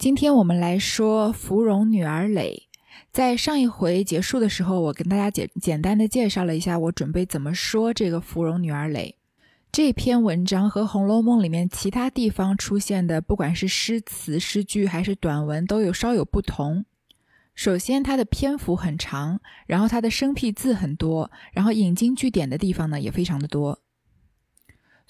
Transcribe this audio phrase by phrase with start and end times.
[0.00, 2.70] 今天我们来说芙蓉女儿蕾。
[3.12, 9.14] 在上一回结束的时候，我跟大家简简单的介绍了一下我准备怎么说这个芙蓉女儿蕾。
[9.70, 16.86] 这篇文章和《红楼梦》里面其他地方出现的，不管是诗词、诗句还是短文，都有稍有不同。
[17.54, 23.78] 首先，它的篇幅很长，然后它的生僻字很多，然后引经据典的地方呢也非常的多。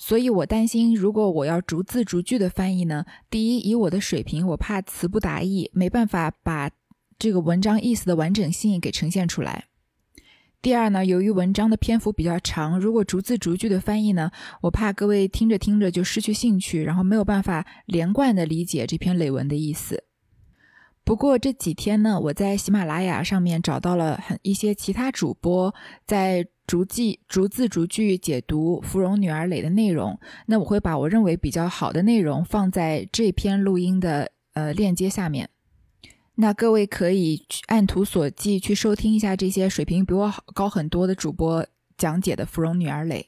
[0.02, 6.70] 所以我担心，如果我要逐字逐句的翻译呢，第一，以我的水平，我怕词不达意，没办法把
[7.18, 9.66] 这个文章意思的完整性给呈现出来。
[10.62, 14.30] 第二呢，由于文章的篇幅比较长，如果逐字逐句的翻译呢，
[14.62, 20.04] 我怕各位听着听着就失去兴趣，然后没有办法连贯的理解这篇累文的意思。
[21.04, 25.74] 不过这几天呢，我在喜马拉雅上面找到了很一些其他主播
[26.06, 30.16] 在逐记逐字逐句解读《芙蓉女儿蕾》的内容。
[30.46, 35.50] 那我会把我认为比较好的内容放在这篇录音的呃链接下面。
[36.36, 41.66] 那各位可以按图索骥去收听一下这些水平比我好高很多的主播
[41.98, 43.26] 讲解的《芙蓉女儿蕾》。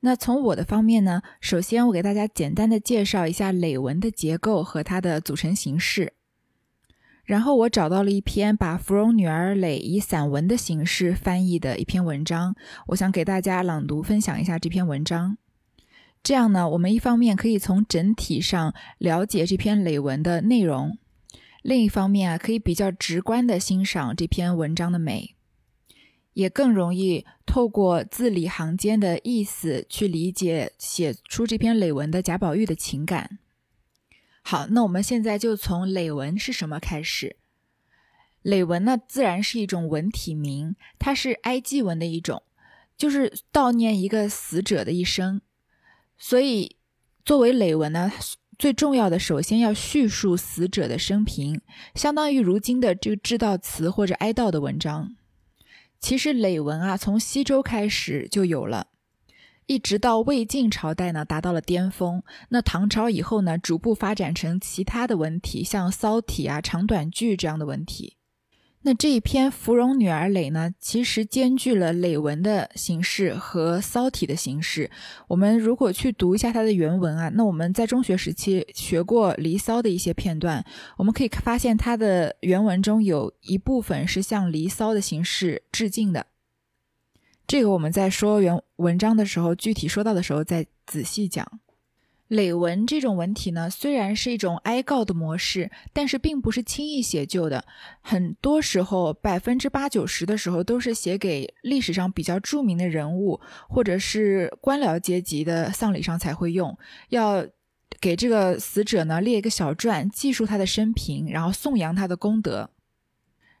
[0.00, 6.12] 那从我的方面呢，首先我给大家简单的介绍一下累文的结构和它的组成形式。
[7.26, 12.54] 然后我找到了一篇把《芙蓉女儿蕾》以散文的形式翻译的一篇文章，
[12.86, 15.36] 我想给大家朗读分享一下这篇文章。
[16.22, 20.98] 这样呢，我们一方面可以从整体上了解这篇累文的内容，
[21.62, 25.34] 另一方面啊，可以比较直观的欣赏这篇文章的美，
[26.34, 33.38] 也更容易透过字里行间的意思去理解写出这篇累文的贾宝玉的情感。
[34.48, 37.34] 好，那我们现在就从累文是什么开始。
[38.42, 42.44] 累文呢，自然是一种文体名，它是哀祭文的一种，
[42.96, 45.40] 就是悼念一个死者的一生。
[46.16, 46.76] 所以，
[47.24, 48.12] 作为累文呢，
[48.56, 51.60] 最重要的首先要叙述死者的生平，
[51.96, 55.16] 相当于如今的这个致悼词或者哀悼的文章。
[55.98, 58.86] 其实累文啊，从西周开始就有了。
[59.66, 62.22] 一直到魏晋朝代呢，达到了巅峰。
[62.50, 68.16] 那唐朝以后呢，逐步发展成其他的文体，像骚体啊、长短句这样的文体。
[68.82, 74.88] 那这一篇《芙蓉女儿蕾》呢，其实兼具了累文的形式和骚体的形式。
[75.26, 80.64] 我们如果去读一下它的原文啊，那我们在中学时期学过《离骚》的一些片段，
[80.98, 86.26] 我们可以发现它的原文中有一部分是向《离骚》的形式致敬的。
[87.46, 91.60] 这个我们在说原文章的时候，具体说到的时候再仔细讲。
[92.28, 97.64] 累文这种文体呢，虽然是一种哀告的模式，但是并不是轻易写就的。
[98.00, 106.76] 很多时候，百分之八九十的时候，都是写给历史上比较著名的人物，或者是官僚阶级的丧礼上才会用。
[107.10, 107.46] 要
[108.00, 112.70] 给这个死者呢列一个小传，记述他的生平，然后颂扬他的功德。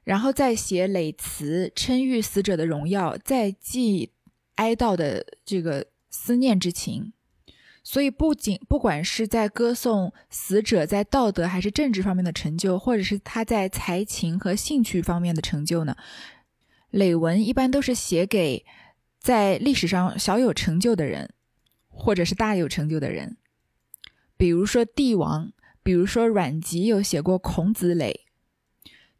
[0.06, 4.12] 然后再写累词，称誉死者的荣耀，再记
[4.54, 7.12] 哀悼的这个思念之情。
[7.82, 15.96] 所以，不仅不管是在歌颂死者在道德还是政治方面的成就，或者是他在才情和兴趣方面的成就呢，
[16.90, 18.64] 累文一般都是写给
[19.18, 21.30] 在历史上小有成就的人，
[21.88, 23.36] 或者是大有成就的人。
[24.36, 25.52] 比如说帝王，
[25.82, 28.25] 比如说阮籍有写过孔子累。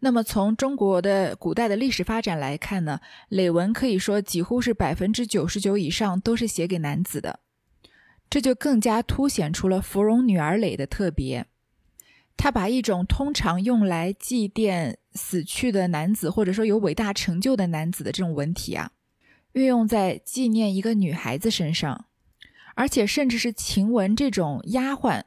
[0.01, 7.41] 那么从中国的古代的历史发展来看呢，累文可以说几乎是百分之九十九以上都是写给男子的，
[8.29, 11.47] 这就更加凸显出了芙蓉女儿蕾的特别。
[12.37, 18.93] 他把一种通常用来祭奠死去的男子，或者说有伟大成就的男子的这种文体啊，
[19.53, 22.05] 运用在纪念一个女孩子身上，
[22.75, 25.23] 而且甚至是晴雯这种丫鬟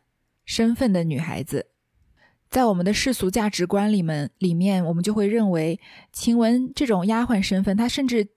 [0.45, 1.71] 身份的女孩子。
[2.49, 5.79] 在我们的世俗价值观里面，里面我们就会认为
[6.11, 8.27] 晴雯这种丫鬟身份，她甚至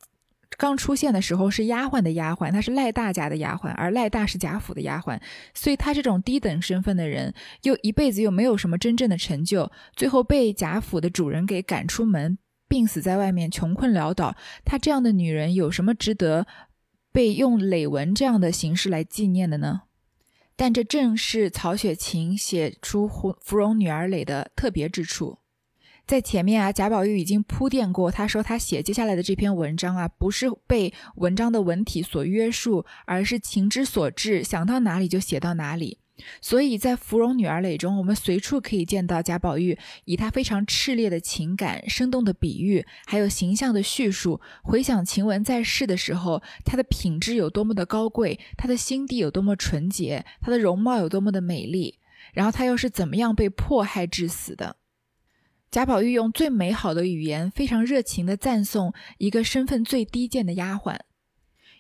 [0.59, 5.19] 刚出现的时候是丫鬟的丫鬟，她是赖大家的丫鬟，而赖大是贾府的丫鬟，
[5.55, 12.37] 所以她这种低等身份的人，又一辈子又没有什么真正的成就，最后被贾府的主人给赶出门，
[12.69, 14.37] 病死在外面，穷困潦倒。
[14.63, 16.47] 她这样的女人有什么值得
[17.13, 19.83] 被用累文这样的形式来纪念的呢？
[20.63, 23.09] 但这正是曹雪芹写出
[23.41, 25.39] 《芙蓉女儿垒》的特别之处。
[26.07, 35.99] 在前面啊，贾宝玉已经铺垫过，他说他写接下来的这篇文章啊，不是被文章的文体所约束，而是情之所至，想到哪里就写到哪里。
[36.41, 51.99] 所以在《芙蓉女儿蕾》中，我们随处可以见到贾宝玉以他非常炽烈的情感、生动的比喻，还有形象的叙述，回想晴雯在世的时候，她的品质有多么的高贵，她的心地有多么纯洁，她的容貌有多么的美丽。
[52.35, 54.77] 然后她又是怎么样被迫害致死的？
[55.71, 60.99] 贾宝玉用最美好的语言，非常热情地赞颂一个身份最低贱的丫鬟，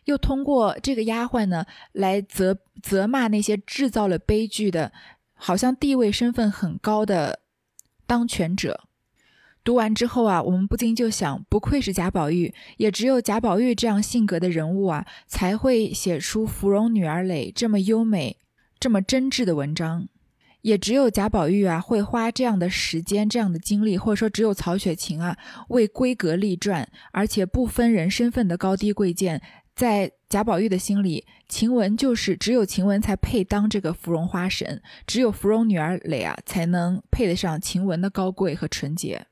[0.04, 4.92] 又通过这个丫鬟呢，来责责骂那些制造了悲剧的，
[5.34, 7.40] 好像地位身份很高的
[8.06, 8.84] 当权者。
[9.64, 18.38] 读完之后啊，我们不禁就想，不愧是贾宝玉，也只有贾宝玉这样性格的人物啊，才会写出《芙蓉女儿诔》这么优美、
[18.80, 20.08] 这么真挚的文章。
[20.62, 25.36] 也只有贾宝玉啊，会花这样的时间、这样的精力，或者说只有曹雪芹啊，
[25.68, 29.42] 为闺阁立传，而且不分人身份的高低贵贱，
[29.74, 39.26] 在贾宝玉的心里，晴雯就是只有晴雯才配当这个芙蓉花神，只有芙蓉女儿诔啊，才能配得上晴雯的高贵和纯洁。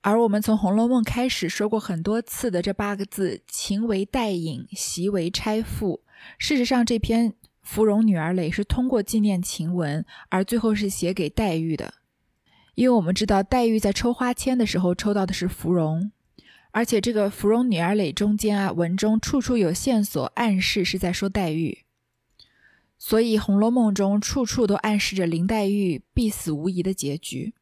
[0.00, 6.02] 而我们从《红楼梦》开始说过很多次的这八个字“情为代隐，袭为钗赋”，
[6.38, 7.34] 事实上这篇。
[7.66, 11.94] 芙蓉女儿诔是通过纪念晴雯，而最后是写给黛玉的，
[12.76, 16.12] 因为我们知道黛玉在抽花签的时候抽到的是芙蓉，
[16.76, 21.86] 而且这个芙蓉女儿诔中间啊，文中处处有线索暗示是在说黛玉，
[22.98, 27.54] 所以《红楼梦》中处处都暗示着林黛玉必死无疑的结局。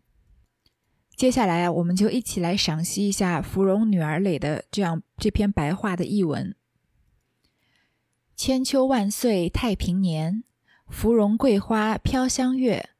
[1.14, 6.56] 接下来啊，我们就一起来赏析一下芙蓉女儿诔的这样这篇白话的译文。
[8.34, 10.42] 千秋万岁太平年，
[10.88, 12.90] 芙蓉桂花飘香月。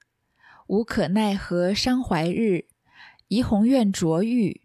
[0.69, 2.67] 无可奈何伤怀日，
[3.27, 4.61] 怡红院着玉，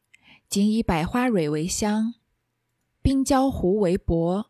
[0.50, 2.16] 仅以百花蕊为香，
[3.04, 4.48] 冰胶壶为帛。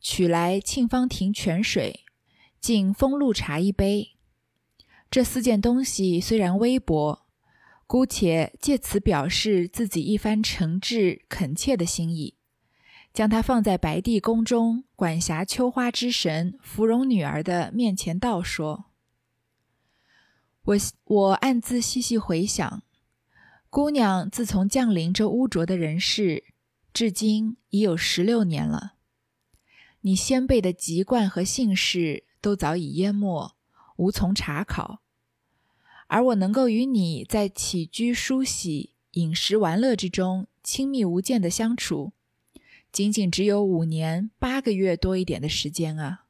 [0.00, 2.04] 取来沁芳亭泉水，
[2.60, 4.16] 敬风露茶一杯。
[5.10, 7.26] 这四件东西虽然微薄，
[7.86, 12.36] 姑且借此表示自己一番诚挚恳切的心意。
[13.12, 18.84] 将它放在白帝宫中管辖秋花之神芙蓉女儿的面前道说
[20.62, 22.84] ：“我我暗自细细回想，
[23.78, 26.42] 姑娘自从降临这污浊的人世，
[26.92, 28.94] 至今已有十六年了。
[30.00, 33.54] 你先辈的籍贯和姓氏都早已淹没，
[33.94, 35.02] 无从查考。
[36.08, 42.10] 而我能够与你在起居梳洗、饮食玩乐之中亲密无间的相处。”
[42.90, 46.24] 仅仅只有五年八个月多一点的时间啊！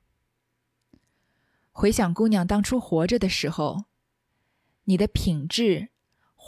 [1.73, 3.85] 回想姑娘当初活着的时候，
[4.85, 5.89] 你的品质，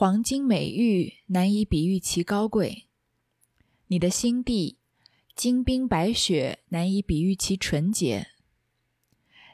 [0.01, 2.85] 黄金美玉难以比喻其高贵；
[3.89, 4.79] 你的心地，
[5.37, 8.29] 金冰白雪难以比喻其纯洁；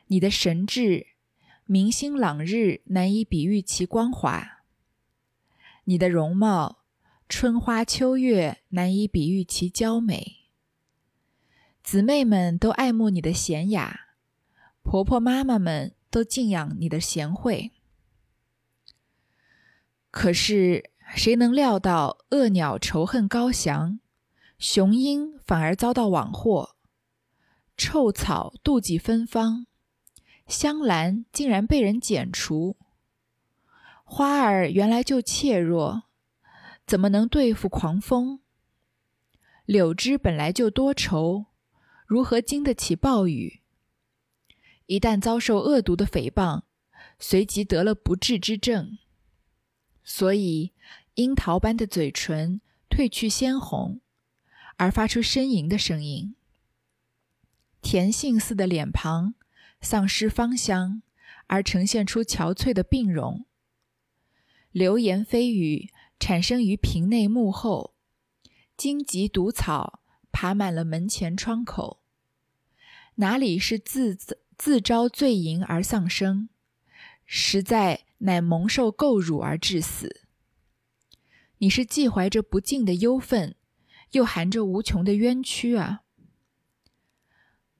[0.06, 1.08] 你的神智，
[1.64, 4.62] 明星朗日难以比喻其光华；
[5.82, 6.84] 你的容貌，
[7.28, 10.44] 春花秋月难以比喻其娇美。
[11.82, 14.10] 姊妹们都爱慕你的娴雅，
[14.84, 17.72] 婆婆妈妈们都敬仰你的贤惠。
[20.16, 24.00] 可是谁能料到恶鸟仇恨高翔，
[24.58, 26.70] 雄鹰反而遭到网获，
[27.76, 29.66] 臭草妒忌芬芳，
[30.46, 32.78] 香兰竟然被人剪除。
[34.04, 36.04] 花儿原来就怯弱，
[36.86, 38.40] 怎么能对付狂风？
[39.66, 41.44] 柳枝本来就多愁。
[42.06, 43.60] 如何经得起暴雨？
[44.86, 46.62] 一旦遭受恶毒的诽谤，
[47.18, 48.96] 随即得了不治之症。
[50.06, 50.72] 所以，
[51.16, 54.00] 樱桃般的嘴唇褪去鲜红，
[54.78, 56.34] 而发出呻吟的声音；
[57.82, 59.34] 甜杏似的脸庞
[59.82, 61.02] 丧失芳香，
[61.48, 63.44] 而呈现出憔悴的病容。
[64.72, 67.94] 流言蜚语产生于屏内幕后，
[68.78, 70.00] 荆棘毒草。
[70.32, 72.02] 爬满了门前窗口，
[73.14, 74.14] 哪里是自
[74.58, 76.50] 自招罪淫而丧生？
[77.24, 80.22] 实在乃蒙受垢辱而致死。
[81.58, 83.54] 你是既怀着不敬的忧愤，
[84.12, 86.02] 又含着无穷的冤屈啊！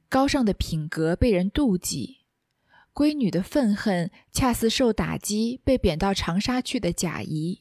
[0.09, 2.21] 高尚的品格被人妒忌，
[2.95, 7.61] 闺女的愤恨恰似受打击被贬到长沙去的贾谊，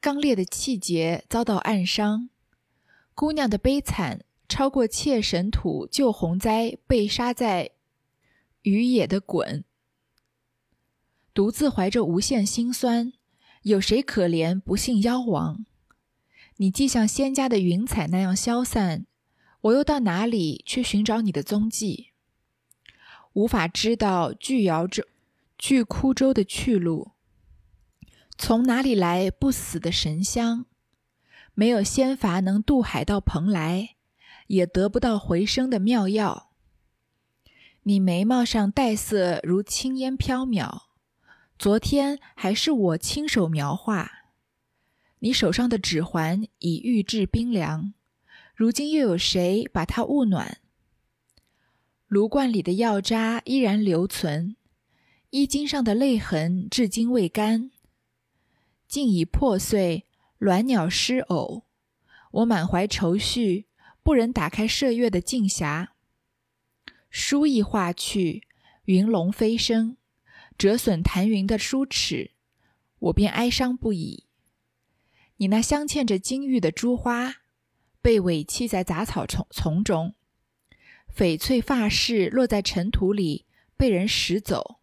[0.00, 2.28] 刚烈的气节遭到暗伤。
[3.14, 7.70] 姑娘的悲惨超过妾神土救洪灾被杀在
[8.62, 9.64] 雨野的滚，
[11.34, 13.12] 独自怀着无限心酸，
[13.62, 15.66] 有谁可怜不幸夭亡？
[16.58, 19.06] 你既像仙家的云彩那样消散，
[19.62, 22.10] 我又到哪里去寻找你的踪迹？
[23.32, 25.02] 无法知道巨瑶州、
[25.58, 27.10] 巨枯州的去路，
[28.38, 30.66] 从哪里来不死的神香？
[31.54, 33.96] 没有仙法能渡海到蓬莱，
[34.46, 36.50] 也得不到回生的妙药。
[37.82, 40.82] 你眉毛上黛色如轻烟飘渺，
[41.64, 44.10] 昨天还是我亲手描画，
[45.20, 47.94] 你手上的指环已预制冰凉，
[48.54, 50.58] 如今又有谁把它焐暖？
[52.06, 54.56] 炉罐里的药渣依然留存，
[55.30, 57.70] 衣襟上的泪痕至今未干，
[58.86, 60.04] 竟已破碎，
[60.40, 61.64] 鸾鸟失偶。
[62.32, 63.68] 我满怀愁绪，
[64.02, 65.88] 不忍打开射月的镜匣。
[67.08, 68.46] 书意画去，
[68.84, 69.96] 云龙飞升，
[70.56, 72.30] 折损檀云的书齿，
[72.98, 74.24] 我便哀伤不已。
[75.36, 77.36] 你那镶嵌着金玉的珠花，
[78.00, 80.14] 被委弃在杂草丛丛中，
[81.14, 83.46] 翡翠发饰落在尘土里，
[83.76, 84.80] 被人拾走。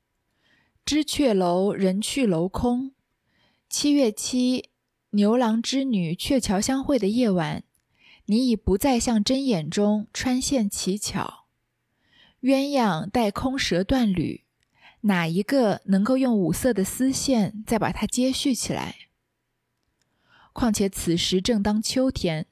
[0.83, 2.91] 知雀楼人去楼空，
[3.69, 4.69] 七月七，
[5.11, 7.63] 牛郎织女鹊桥相会的夜晚，
[8.25, 11.45] 你已不再像针眼中穿线奇巧。
[12.41, 14.43] 鸳鸯带空舌断缕，
[15.01, 18.96] 哪一个能够用五色的丝线再把它接续起来？
[20.53, 22.46] 况且此时正当秋天，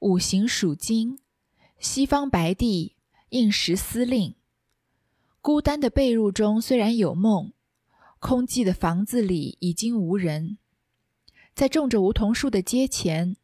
[0.00, 1.18] 五行属金，
[1.78, 2.96] 西方白帝
[3.30, 4.34] 应时司令。
[5.40, 7.52] 孤单的被褥中虽然有梦，
[8.18, 10.58] 空寂的房子里已经无人。
[11.54, 13.36] 在种着梧桐树的街前，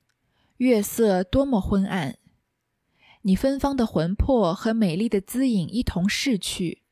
[0.58, 2.18] 月色多么昏暗。
[3.22, 6.82] 你芬芳的魂魄和美丽的姿影一同逝去，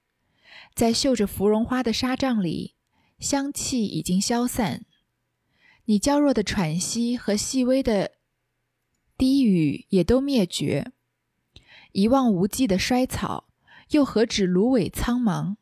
[0.75, 2.75] 在绣着芙蓉花的纱帐里，
[3.19, 4.87] 香气已经消散。
[5.85, 8.13] 你娇弱的喘息和细微的
[9.19, 10.93] 低语也都灭绝。
[11.93, 13.49] 一望无际的衰草，
[13.91, 15.57] 又何止芦苇苍茫？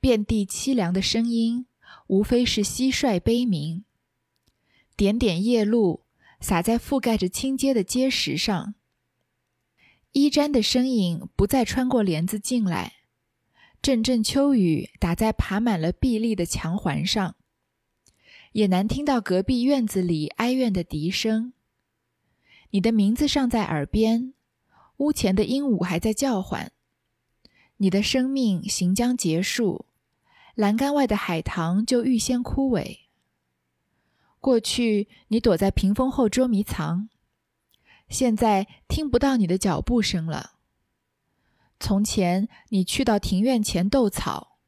[0.00, 1.66] 遍地凄凉的声音，
[2.06, 3.84] 无非是蟋蟀悲鸣。
[4.96, 6.04] 点点夜露
[6.40, 8.74] 洒在覆盖着青阶的阶石上。
[10.12, 12.95] 衣毡的身影不再穿过帘子进来，
[13.86, 17.36] 阵阵秋雨打在爬满了碧丽的墙环上，
[18.50, 21.52] 也难听到隔壁院子里哀怨的笛声。
[22.70, 24.34] 你的名字尚在耳边，
[24.96, 26.72] 屋前的鹦鹉还在叫唤。
[27.76, 29.86] 你的生命行将结束，
[30.56, 33.02] 栏杆外的海棠就预先枯萎。
[34.40, 37.08] 过去，你躲在屏风后捉迷藏。
[38.08, 40.55] 现在听不到你的脚步声了。
[41.78, 44.58] 从前你去到庭院前斗草，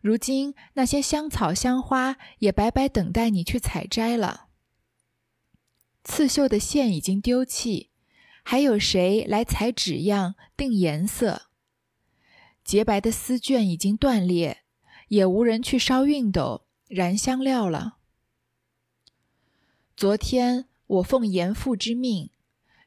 [0.00, 4.48] 如今那些香草香花也白白等待你去采摘了。
[6.04, 7.90] 刺绣的线已经丢弃，
[8.42, 11.48] 还有谁来裁纸样、定颜色？
[12.64, 14.62] 洁白的丝绢已经断裂，
[15.08, 17.96] 也无人去烧熨斗、燃香料了。
[19.96, 22.30] 昨天我奉严父之命。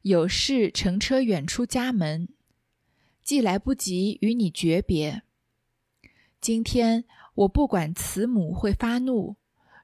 [0.04, 2.30] 有事乘车远出家门，
[3.30, 5.22] 既来不及与你诀别。
[6.42, 7.06] 今天
[7.36, 9.36] 我不管慈母会发怒，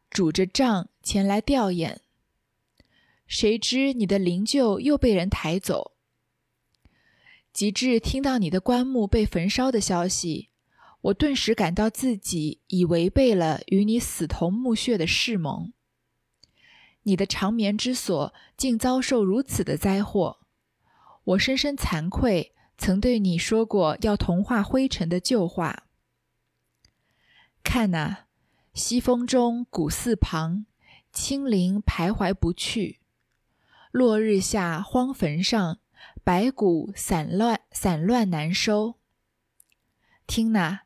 [0.10, 1.98] 拄着杖前来吊唁。
[3.28, 5.92] 谁知你的灵柩又被人抬走。
[7.54, 10.50] 及至听到你的棺木被焚烧的消息，
[11.02, 15.72] 我顿时感到自己已违背了与你死同墓穴的誓盟。
[17.04, 20.40] 你的长眠之所竟遭受如此的灾祸，
[21.26, 22.54] 我深深惭愧。
[22.78, 25.84] 曾对你说过要同化灰尘的旧话。
[27.64, 28.26] 看呐，
[28.74, 30.66] 西风中古寺旁，
[31.12, 33.00] 青灵徘徊不去；
[33.92, 35.80] 落日下荒坟上，
[36.24, 38.96] 白骨散乱散乱难收。
[40.28, 40.82] 听呐，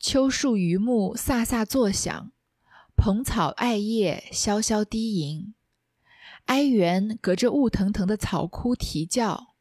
[0.00, 2.32] 秋树榆木飒飒作响，
[2.96, 5.54] 蓬草艾叶萧萧低吟。
[6.46, 9.53] 哀猿隔着雾腾腾的草窟啼叫，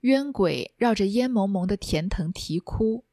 [0.00, 3.04] 冤鬼绕着烟蒙蒙的田藤啼哭。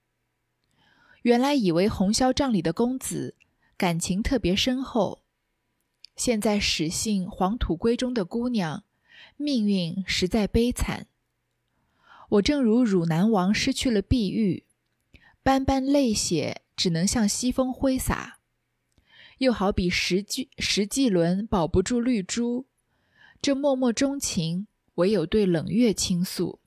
[1.23, 3.35] 原来以为红绡帐里的公子
[3.75, 5.21] 感情特别深厚，
[6.15, 8.83] 现在始信黄土闺中的姑娘，
[9.35, 11.07] 命运实在悲惨。
[12.29, 14.63] 我正如汝南王失去了碧玉，
[15.43, 18.39] 斑斑泪血只能向西风挥洒；
[19.39, 22.65] 又好比石纪石纪伦保不住绿珠。
[23.41, 26.59] 这默默钟情，唯有对冷月倾诉。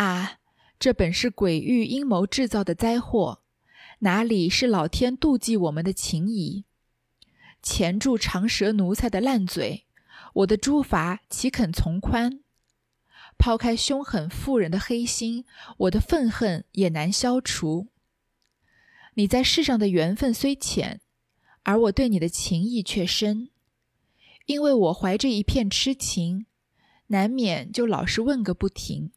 [0.00, 0.38] 啊，
[0.78, 3.42] 这本是鬼域阴谋制造的灾祸，
[3.98, 6.64] 哪里是老天妒忌我们的情谊？
[7.62, 9.84] 钳住长舌奴才的烂嘴，
[10.32, 12.40] 我的诸罚岂肯从宽？
[13.36, 15.44] 抛开凶狠妇人的黑心，
[15.76, 17.88] 我的愤恨也难消除。
[19.16, 21.02] 你在世上的缘分虽浅，
[21.64, 23.50] 而我对你的情谊却深。
[24.46, 26.46] 因为我怀着一片痴情，
[27.08, 29.12] 难免就老是问个不停。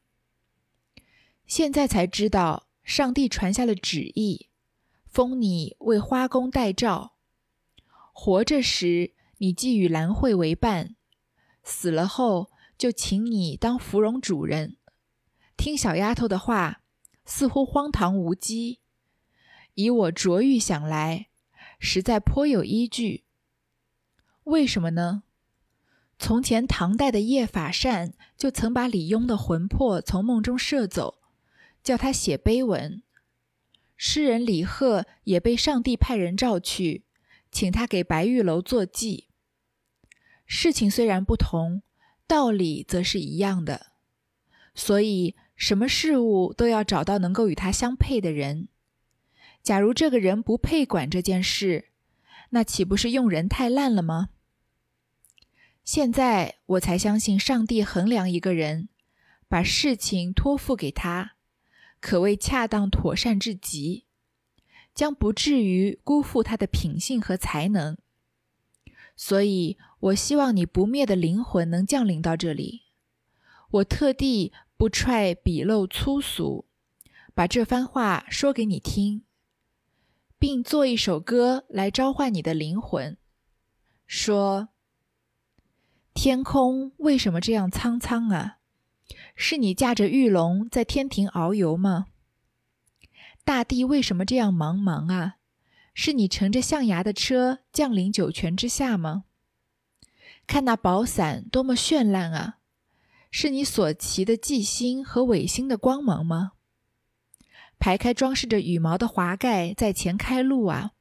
[1.46, 4.50] 现在才知道，上帝传下了旨意，
[5.06, 7.14] 封你为花公代诏。
[8.12, 10.96] 活着时，你既与兰蕙为伴；
[11.64, 14.78] 死了后，就请你当芙蓉主人。
[15.58, 16.82] 听小丫头的话，
[17.26, 18.80] 似乎荒唐无稽。
[19.76, 21.28] 以我卓欲想来，
[21.80, 23.26] 实在颇有依据。
[24.46, 25.24] 为什么呢？
[26.20, 31.23] 从前唐代的叶法善就曾把李邕的魂魄从梦中摄走，
[31.84, 33.04] 叫他写碑文。
[33.98, 37.04] 诗人李贺也被上帝派人召去，
[37.52, 39.28] 请他给白玉楼作记。
[40.46, 41.84] 事情虽然不同，
[42.28, 43.88] 道理则是一样的。
[44.76, 48.68] 所以，什么事物都要找到能够与他相配的人。
[49.62, 51.90] 假如这个人不配管这件事，
[52.50, 54.30] 那岂不是用人太烂了吗？
[55.86, 58.90] 现在我才相信，上帝衡量一个人，
[59.48, 61.33] 把事情托付给他。
[62.04, 64.04] 可谓恰当妥善至极，
[64.94, 67.98] 将不至于辜负他的品性和才能。
[69.16, 72.82] 所以，我希望你不灭的灵魂能降临到这里。
[73.72, 76.66] 我特地不揣笔陋粗俗，
[77.34, 79.24] 把这番话说给你听，
[80.38, 83.16] 并做一首歌来召唤你的灵魂，
[84.06, 84.68] 说：
[86.14, 88.58] 天空为什么这样苍苍啊？
[89.36, 92.08] 是你驾着玉龙在天庭遨游吗？
[93.44, 95.36] 大地为什么这样茫茫啊？
[95.94, 99.26] 是你乘着象牙的车降临九泉之下吗？
[100.48, 102.58] 看那宝伞多么绚烂啊！
[103.32, 106.54] 是你所骑的纪星和尾星的光芒吗？
[107.80, 110.92] 排开装饰着羽毛的华盖在前开路啊！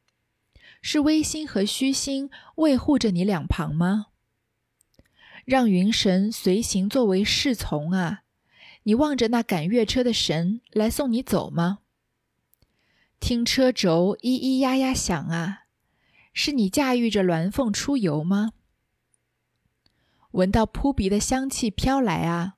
[0.81, 4.07] 是微星和虚星卫护着你两旁吗？
[5.45, 8.23] 让云神随行作为侍从啊！
[8.85, 11.81] 你望着那赶月车的神来送你走吗？
[13.21, 15.67] 听车轴咿咿呀呀响啊！
[16.33, 18.53] 是你驾驭着鸾凤出游吗？
[20.33, 22.57] 闻到扑鼻的香气飘来啊！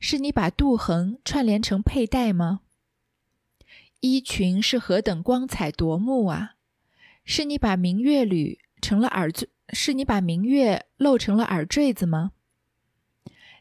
[0.00, 2.62] 是你把杜衡串联成佩戴吗？
[4.00, 6.56] 衣裙是何等光彩夺目啊！
[7.24, 9.48] 是你把明月缕成了耳坠？
[9.72, 12.32] 是你把明月露成了耳坠子吗？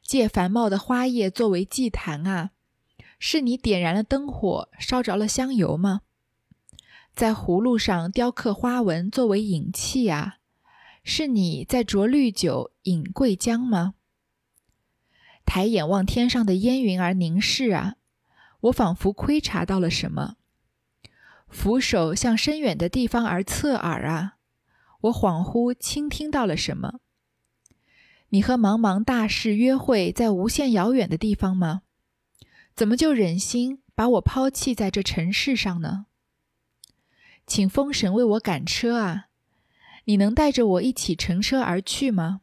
[0.04, 2.52] 借繁茂的花叶作为祭坛啊？
[3.18, 6.02] 是你点燃了灯火，烧着了香油吗？
[7.14, 10.38] 在葫芦上雕刻花纹作为引器啊？
[11.04, 13.94] 是你在酌绿酒饮桂浆吗？
[15.46, 17.96] 抬眼望天上的烟云而凝视啊，
[18.62, 20.36] 我仿佛窥察到了什么；
[21.48, 24.38] 俯首向深远的地方而侧耳啊。
[25.02, 27.00] 我恍惚倾听到了什么？
[28.30, 31.82] 你和茫茫大士约会在无限遥远的地方吗？
[32.76, 36.06] 怎么就忍心把我抛弃在这尘世上呢？
[37.46, 39.28] 请风神为我赶车啊！
[40.06, 42.42] 你能带着我一起乘车而去吗？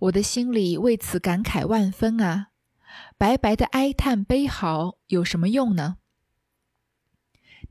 [0.00, 2.48] 我的心里为此感慨万分啊！
[3.18, 5.96] 白白的哀叹悲嚎有什么用呢？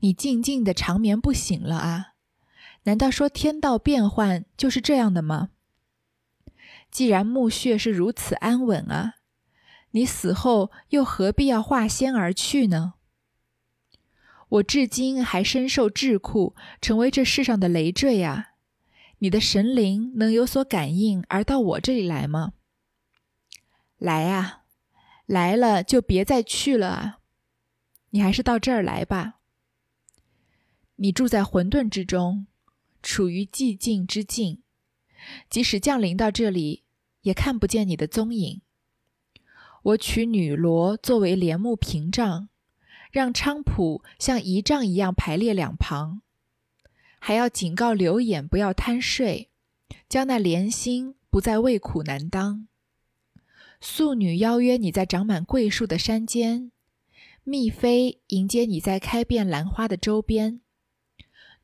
[0.00, 2.15] 你静静的长眠不醒了啊！
[2.86, 5.50] 难道说天道变幻就是这样的吗？
[6.88, 9.14] 既然墓穴是如此安稳啊，
[9.90, 12.94] 你死后又何必要化仙而去呢？
[14.48, 18.52] 我至今还深受桎梏，成为这世上的累赘啊！
[19.18, 22.52] 你的神灵能有所感应而到我这里来吗？
[23.98, 24.62] 来啊，
[25.26, 27.18] 来了就别再去了啊！
[28.10, 29.40] 你还是到这儿来吧。
[30.94, 32.46] 你住在混沌之中。
[33.02, 34.62] 处于寂静之境，
[35.48, 36.84] 即使降临到这里，
[37.22, 38.60] 也看不见你的踪影。
[39.82, 42.48] 我取女罗作为帘幕屏障，
[43.12, 46.22] 让菖蒲像仪仗一样排列两旁，
[47.20, 49.50] 还要警告柳眼不要贪睡，
[50.08, 52.66] 将那莲心不再畏苦难当。
[53.80, 56.72] 素女邀约你在长满桂树的山间，
[57.44, 60.60] 蜜妃迎接你在开遍兰花的周边。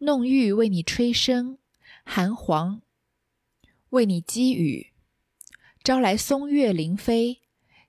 [0.04, 1.58] 弄玉为你吹笙，
[2.04, 2.82] 寒黄
[3.90, 4.88] 为你积雨，
[5.84, 7.40] 招来松月灵飞，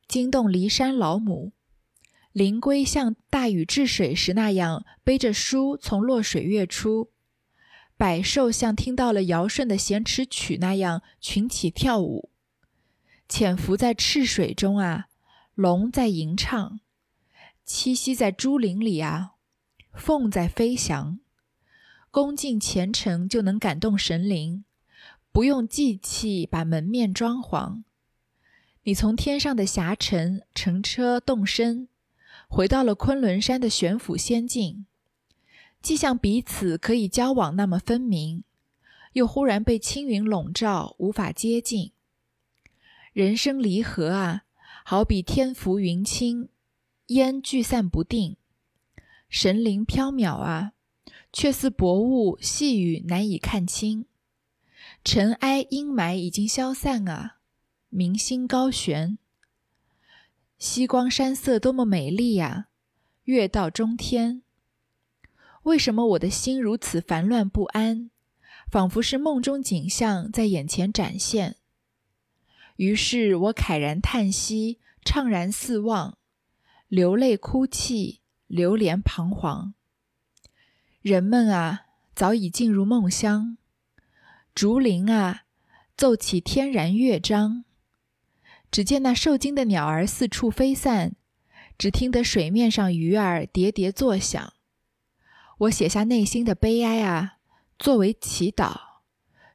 [0.07, 1.53] 惊动骊山老母。
[2.31, 7.09] 灵龟像大禹治水时那样背着书从洛水跃出，
[7.97, 12.29] 百兽像听到了尧舜的咸池曲那样群起跳舞。
[13.27, 15.07] 潜伏在赤水中啊，
[15.55, 16.79] 龙在吟唱；
[17.65, 19.31] 栖息在珠林里啊，
[19.95, 21.17] 凤在飞翔。
[22.13, 24.65] 恭敬虔诚就能感动神灵，
[25.31, 27.81] 不用祭器把门面装潢。
[28.83, 31.87] 你从天上的霞尘乘车动身，
[32.47, 34.85] 回到了昆仑山的玄府仙境，
[35.81, 38.43] 既像彼此可以交往那么分明，
[39.13, 41.93] 又忽然被青云笼罩，无法接近。
[43.11, 44.43] 人生离合啊，
[44.85, 46.49] 好比天浮云轻，
[47.07, 48.37] 烟聚散不定，
[49.27, 50.72] 神灵飘渺啊，
[51.33, 54.05] 却似薄雾细雨，难以看清。
[55.03, 57.39] 尘埃阴霾已经消散啊，
[57.89, 59.17] 明星高悬，
[60.57, 62.67] 夕光山色多么美丽呀！
[63.23, 64.43] 月到中天。
[65.63, 68.11] 为什么我的心如此烦乱不安，
[68.69, 71.55] 仿佛是梦中景象在眼前展现？
[72.75, 76.17] 于是我慨然叹息，怅然四望，
[76.87, 79.73] 流泪哭泣，流连彷徨。
[81.03, 83.57] 人们啊，早已进入梦乡；
[84.55, 85.41] 竹林啊，
[85.97, 87.65] 奏起天然乐章。
[88.71, 91.17] 只见那受惊的鸟儿四处飞散，
[91.77, 94.53] 只听得水面上鱼儿喋喋作响。
[95.57, 97.39] 我写下内心的悲哀啊，
[97.77, 99.01] 作为祈祷，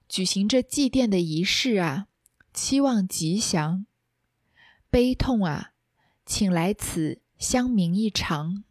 [0.07, 2.09] 举行着祭奠的仪式啊，
[2.53, 3.87] 期望吉祥。
[4.91, 5.71] 悲痛啊，
[6.27, 8.65] 请来此相鸣一场。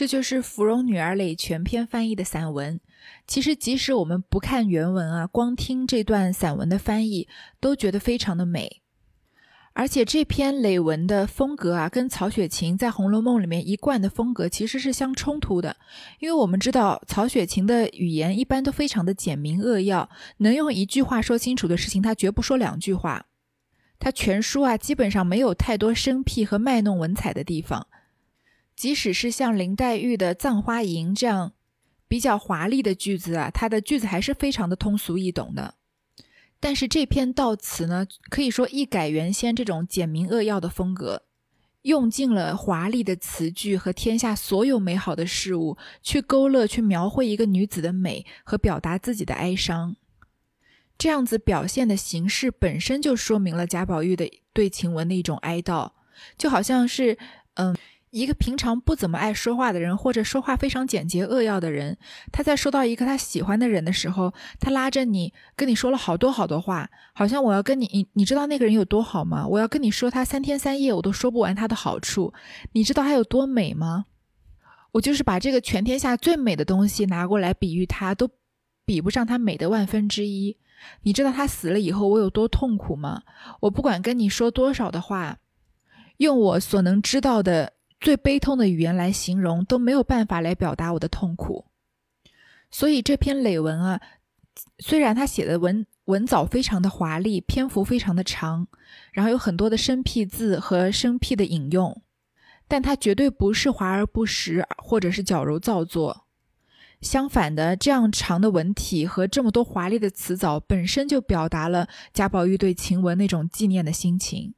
[0.00, 2.80] 这就是《芙蓉女儿泪》全篇翻译的散文。
[3.26, 7.28] 其实，即使我们不看原文啊，光听这段散文的翻译，
[7.60, 8.80] 都觉得非常的美。
[9.74, 15.76] 而且这篇累文的风格啊，跟曹雪芹在《红楼梦》里面一贯的风格其实是相冲突的。
[16.18, 20.08] 因为我们知道曹雪芹的语言一般都非常的简明扼要，
[20.38, 23.26] 能用一句话说清楚的事情，他绝不说两句话。
[23.98, 27.86] 他全书啊，基本上没有太多生僻和卖弄文采的地方。
[28.80, 31.52] 即使是像林黛玉的《葬花吟》这样
[32.08, 35.74] 比较华丽的句子啊，它的句子还是非常的通俗易懂的。
[36.58, 41.24] 但是这篇悼词呢，可以说一改原先这种简明扼要的风格，
[41.82, 49.94] 用尽了华丽的词句和天下所有美好的事物，去勾勒、去描绘一个女子的美和表达自己的哀伤。
[50.96, 55.90] 这样子表现的形式本身就说明了贾宝玉的对晴雯的一种哀悼，
[56.38, 57.18] 就好像是，
[57.56, 57.76] 嗯。
[58.10, 61.96] 一个平常不怎么爱说话的人，或者说话非常简洁扼要的人，
[62.32, 69.46] 他在说到一个他喜欢的人的时候，他拉着你跟你说了好多好多话，好像我要跟你，你你知道那个人有多好吗？
[69.46, 72.34] 我要跟你说他三天三夜我都说不完他的好处，
[72.72, 74.06] 你知道他有多美吗？
[74.92, 78.28] 我就是把这个全天下最美的东西拿过来比喻他，都
[78.84, 80.56] 比不上他美的万分之一。
[81.02, 83.22] 你知道他死了以后我有多痛苦吗？
[83.60, 85.38] 我不管跟你说多少的话，
[86.16, 87.74] 用我所能知道的。
[88.00, 91.66] 最悲痛的语言来形容都没有办法来表达我的痛苦，
[92.70, 94.00] 所以这篇累文啊，
[94.78, 98.66] 虽然他写的文文藻非常的华丽，篇幅非常的长，
[99.12, 102.02] 然后有很多的生僻字和生僻的引用，
[102.66, 106.26] 但它绝对不是华而不实，或者是矫揉造作。
[107.00, 114.54] 相反的，这样长的文体和这么多华丽的词藻，本身就表达了贾宝玉对晴雯那种纪念的心情。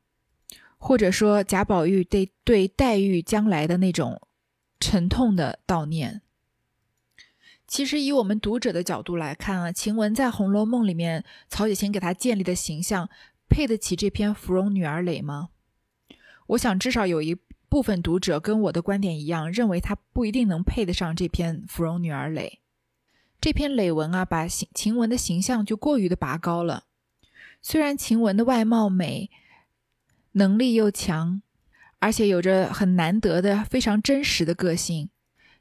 [0.84, 4.20] 或者说贾宝玉对对黛玉将来的那种
[4.80, 6.22] 沉痛的悼念，
[7.68, 13.08] 其实以我们读者的角度来看啊，晴雯在《红楼梦》里面，曹雪芹给她建立的形象，
[13.48, 15.50] 配得起这篇《芙蓉女儿泪》吗？
[16.48, 17.36] 我想至少有一
[17.68, 22.58] 部分读者跟我的观点一样，认为她不一定能配得上这篇《芙蓉女儿泪》。
[23.40, 26.86] 这篇累文啊，把晴晴雯的形象就过于的拔高了。
[27.62, 29.30] 虽然晴雯的外貌美。
[30.32, 31.42] 能力又强，
[31.98, 35.08] 而且有着很难得的非常真实的个性，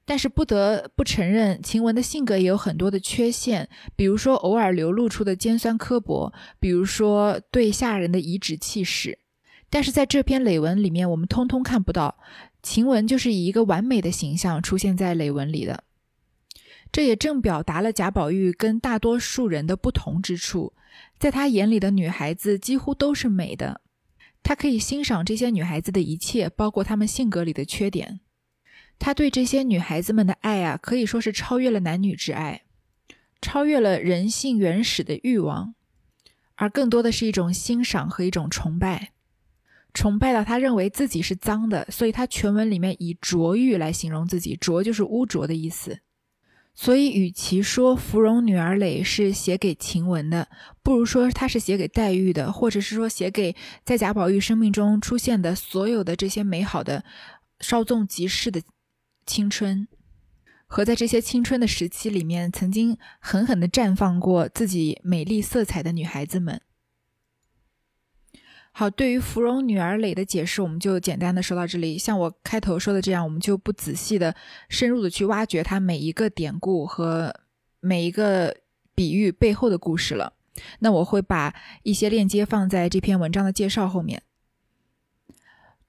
[0.05, 9.19] 但是不得不承认，晴雯的性格也有很多的缺陷，比如说偶尔流露出的尖酸刻薄，比如说对下人的颐指气使。
[9.69, 12.17] 但是在这篇累文里面，我们通通看不到，
[12.61, 15.83] 晴雯就是以一个完美的形象出现在累文里的。
[16.91, 20.73] 这也正表达了贾宝玉跟大多数人的不同之处，
[21.17, 23.79] 在他眼里的女孩子几乎都是美的。
[24.43, 28.19] 他可以欣赏这些女孩子的一切，包括她们性格里的缺点。
[28.99, 32.63] 他对这些女孩子们的爱啊，可以说是超越了男女之爱，
[33.41, 35.73] 超越了人性原始的欲望，
[36.55, 39.13] 而更多的是一种欣赏和一种崇拜。
[39.93, 45.99] 崇拜到他认为自己是脏的，所以他全文里面以浊欲来形容自己，浊就是污浊的意思。
[46.73, 50.47] 所以，与其说《芙蓉女儿泪》是写给晴雯的，
[50.81, 57.03] 不如说它是写给黛玉的，或者是说写给在贾宝玉生命中出现的所有的这些美好的、
[57.59, 58.61] 稍纵即逝的
[59.25, 59.87] 青春，
[60.65, 66.61] 和在这些青春的时期里面曾经狠狠地绽放过自己美丽色彩的女孩子们。
[68.73, 71.97] 好，对于芙蓉女儿蕾的解释，我们就简单的说到这里。
[71.97, 74.33] 像我开头说的这样，我们就不仔细的、
[74.69, 77.35] 深入的去挖掘它每一个典故和
[77.81, 78.55] 每一个
[78.95, 80.33] 比喻背后的故事了。
[80.79, 81.53] 那我会把
[81.83, 84.23] 一些链接放在这篇文章的介绍后面。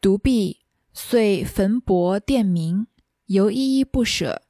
[0.00, 0.58] 独臂
[0.92, 2.88] 遂焚帛奠明，
[3.26, 4.42] 犹依依不舍。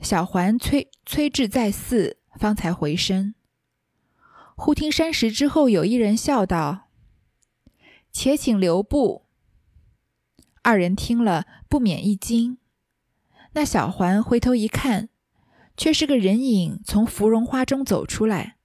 [0.00, 3.34] 小环催催至再四，方才回身。
[4.56, 6.86] 忽听山石之后有一人笑道。
[8.12, 9.26] 且请留步。
[10.62, 12.58] 二人听了，不免一惊。
[13.52, 15.08] 那小环回头一看，
[15.76, 18.56] 却是个人影从芙蓉花中走出来。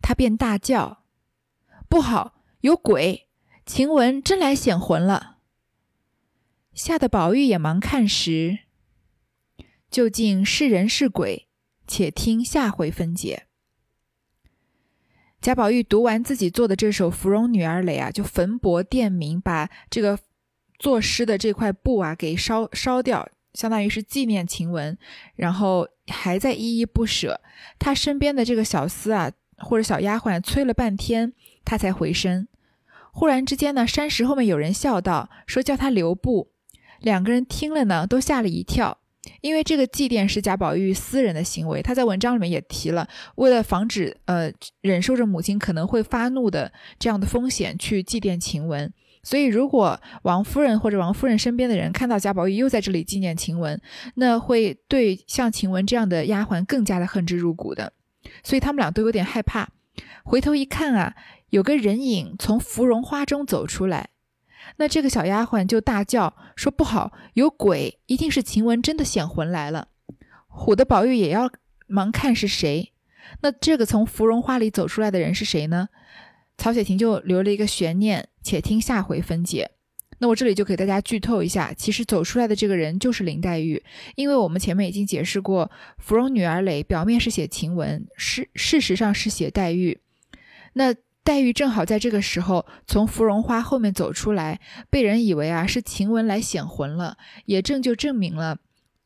[0.00, 1.04] 他便大叫
[1.88, 3.28] ：“不好，有鬼！
[3.64, 5.38] 晴雯真来显魂了！”
[6.72, 8.60] 吓得宝玉也忙看时，
[9.90, 11.48] 究竟是人是鬼？
[11.88, 13.45] 且听下回分解。
[15.46, 20.18] 贾宝玉读完自己做的这首《芙蓉女儿蕾》啊，就焚帛奠名，把这个
[20.76, 24.98] 作诗的这块布啊给烧烧掉，相当于是纪念晴雯，
[25.36, 27.40] 然后还在依依不舍。
[27.78, 31.32] 他身边的这个小厮啊，或者小丫鬟催了半天，
[31.64, 32.48] 他才回身。
[33.12, 36.50] 忽然之间呢，山石后面有人笑道：“说叫他留步。”
[36.98, 38.98] 两个人听了呢，都吓了一跳。
[39.40, 53.80] 因为这个祭奠是贾宝玉私人的行为，他在文章里面也提了，为了防止呃忍受着母亲可能会发怒的这样的风险去祭奠晴雯，所以如果王夫人或者王夫人身边的人看到贾宝玉又在这里纪念晴雯，
[54.14, 57.92] 那会对像晴雯这样的丫鬟更加的恨之入骨的，
[58.42, 59.68] 所以他们俩都有点害怕。
[60.24, 61.14] 回头一看啊，
[61.50, 64.10] 有个人影从芙蓉花中走出来。
[64.76, 67.98] 那这个小丫鬟就大叫说：“不好，有鬼！
[68.06, 69.88] 一定是晴雯真的显魂来了。”
[70.50, 71.50] 唬得宝玉也要
[71.86, 72.92] 忙看是谁。
[73.42, 75.88] 那这个从芙蓉花里走出来的人是谁呢？
[76.58, 79.70] 曹雪芹就留了一个悬念，且听下回分解。
[80.18, 83.82] 那我这里就给大家剧透一下，其实走出来的这个人就是林黛玉，
[84.14, 90.00] 因为我们前面已经解释过，芙蓉女儿蕾表面是写晴雯，事事实上是写黛玉。
[90.72, 90.94] 那。
[91.26, 98.60] 黛玉正好在这个时候从芙蓉花后面走出来，被人以为啊是晴雯来显魂了，也正就证明了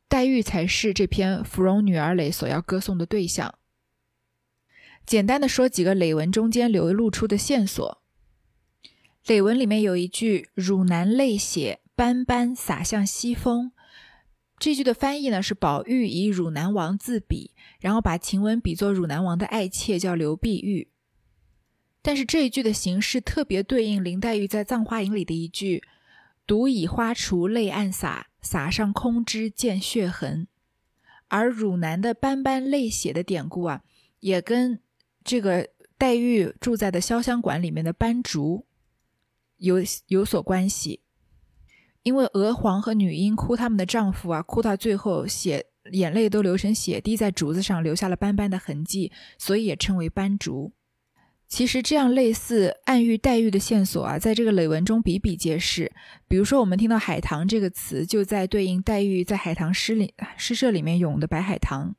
[0.07, 3.55] 黛玉才是这篇《芙蓉女儿蕾》所要歌颂的对象。
[5.03, 8.03] 简单的说几个累文中间流露出的线索，
[9.25, 13.71] 累文里面有一句“汝南泪血斑斑洒向西风”，
[14.59, 20.90] 这句的翻译呢是宝玉以汝南王自比，然后把晴雯比作汝南王的爱妾，叫刘碧玉。
[22.01, 25.83] 但是这一句的形式特别对应林黛玉在《葬花吟》里的一句
[26.47, 30.47] “独倚花锄泪暗洒，洒上空枝见血痕”，
[31.29, 33.83] 而汝南的斑斑泪血的典故啊，
[34.19, 34.79] 也跟
[35.23, 38.65] 这个黛玉住在的潇湘馆里面的斑竹
[39.57, 39.75] 有
[40.07, 41.01] 有所关系。
[42.01, 50.73] 因为娥皇和女英哭他们的丈夫啊，哭到最后血眼泪都流成血滴在竹子上，留下了斑斑的痕迹，所以也称为斑竹。
[51.51, 55.91] 其实这样类似暗喻黛玉的线索啊，在这个累文中比比皆是。
[56.29, 61.93] 比如说，我们听到“海棠”这个词，就在对应黛玉在海棠诗里诗社里面咏的白海棠。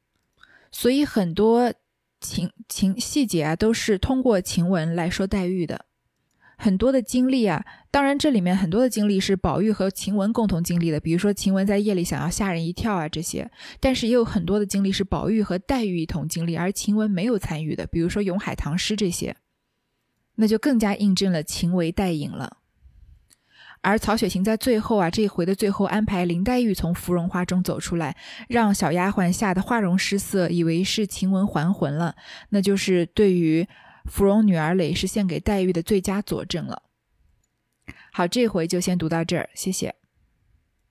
[0.71, 1.71] 所以很多
[2.19, 5.85] 情情细节啊，都是通过晴雯来说黛玉的。
[6.57, 13.51] 很多的经历啊，当然这里面很多的经历是宝玉和晴雯共同经历的，比如说晴雯在夜里想要吓人一跳啊这些。
[13.81, 19.37] 但是也有很多的经历是宝玉和黛玉一同经历，而晴雯没有参与的，比如说咏海棠诗这些。
[20.37, 22.59] 那就更加印证了情为代隐了。
[23.81, 28.17] 而曹雪芹在最后啊，这一回的最后安排林黛玉从芙蓉花中走出来，
[28.49, 32.15] 让小丫鬟吓得花容失色，以为是晴雯还魂了，
[32.51, 33.67] 那就是对于
[34.05, 36.83] 芙蓉女儿蕾是献给黛玉的最佳佐证了。
[38.13, 39.95] 好，这回就先读到这儿，谢谢。